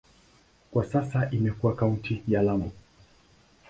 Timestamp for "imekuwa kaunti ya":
1.31-2.41